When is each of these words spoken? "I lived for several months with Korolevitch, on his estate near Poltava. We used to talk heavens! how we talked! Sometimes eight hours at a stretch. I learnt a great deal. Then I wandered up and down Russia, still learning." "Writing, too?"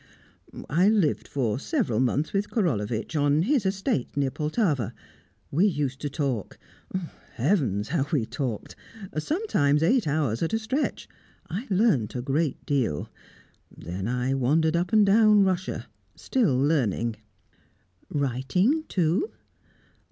"I 0.67 0.89
lived 0.89 1.27
for 1.27 1.59
several 1.59 1.99
months 1.99 2.33
with 2.33 2.49
Korolevitch, 2.49 3.15
on 3.15 3.43
his 3.43 3.67
estate 3.67 4.17
near 4.17 4.31
Poltava. 4.31 4.95
We 5.51 5.67
used 5.67 6.01
to 6.01 6.09
talk 6.09 6.57
heavens! 7.33 7.89
how 7.89 8.07
we 8.11 8.25
talked! 8.25 8.75
Sometimes 9.19 9.83
eight 9.83 10.07
hours 10.07 10.41
at 10.41 10.53
a 10.53 10.57
stretch. 10.57 11.07
I 11.51 11.67
learnt 11.69 12.15
a 12.15 12.21
great 12.23 12.65
deal. 12.65 13.11
Then 13.69 14.07
I 14.07 14.33
wandered 14.33 14.75
up 14.75 14.91
and 14.91 15.05
down 15.05 15.43
Russia, 15.43 15.85
still 16.15 16.57
learning." 16.57 17.17
"Writing, 18.09 18.85
too?" 18.89 19.29